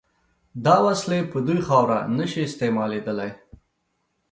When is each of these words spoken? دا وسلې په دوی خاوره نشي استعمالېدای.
دا 0.65 0.75
وسلې 0.85 1.19
په 1.31 1.37
دوی 1.47 1.59
خاوره 1.67 1.99
نشي 2.17 2.41
استعمالېدای. 2.47 3.31